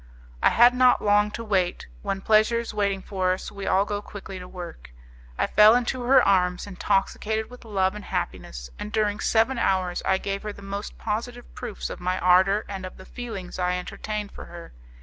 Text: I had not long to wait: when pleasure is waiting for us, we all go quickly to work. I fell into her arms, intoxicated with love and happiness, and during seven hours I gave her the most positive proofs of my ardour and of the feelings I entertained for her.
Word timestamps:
I 0.41 0.49
had 0.49 0.73
not 0.73 1.03
long 1.05 1.29
to 1.37 1.43
wait: 1.43 1.85
when 2.01 2.21
pleasure 2.21 2.57
is 2.57 2.73
waiting 2.73 3.03
for 3.03 3.33
us, 3.33 3.51
we 3.51 3.67
all 3.67 3.85
go 3.85 4.01
quickly 4.01 4.39
to 4.39 4.47
work. 4.47 4.89
I 5.37 5.45
fell 5.45 5.75
into 5.75 6.01
her 6.05 6.23
arms, 6.27 6.65
intoxicated 6.65 7.51
with 7.51 7.65
love 7.65 7.93
and 7.93 8.05
happiness, 8.05 8.71
and 8.79 8.91
during 8.91 9.19
seven 9.19 9.59
hours 9.59 10.01
I 10.03 10.17
gave 10.17 10.41
her 10.41 10.53
the 10.53 10.63
most 10.63 10.97
positive 10.97 11.53
proofs 11.53 11.91
of 11.91 11.99
my 11.99 12.17
ardour 12.19 12.65
and 12.67 12.83
of 12.83 12.97
the 12.97 13.05
feelings 13.05 13.59
I 13.59 13.77
entertained 13.77 14.31
for 14.31 14.45
her. 14.45 14.73